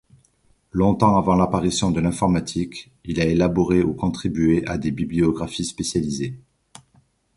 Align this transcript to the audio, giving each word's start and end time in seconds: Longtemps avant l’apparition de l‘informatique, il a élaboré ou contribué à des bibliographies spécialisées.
Longtemps 0.71 1.15
avant 1.15 1.35
l’apparition 1.35 1.91
de 1.91 2.01
l‘informatique, 2.01 2.89
il 3.05 3.21
a 3.21 3.25
élaboré 3.25 3.83
ou 3.83 3.93
contribué 3.93 4.65
à 4.65 4.79
des 4.79 4.89
bibliographies 4.89 5.63
spécialisées. 5.65 6.33